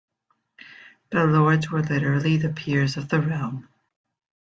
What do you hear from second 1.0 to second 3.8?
The Lords were literally the peers of the realm.